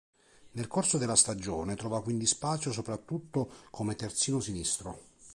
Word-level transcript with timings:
Nel 0.53 0.65
corso 0.67 0.97
della 0.97 1.13
stagione 1.15 1.75
trova 1.75 2.01
quindi 2.01 2.25
spazio 2.25 2.71
soprattutto 2.73 3.51
come 3.69 3.93
terzino 3.95 4.39
sinistro. 4.39 4.99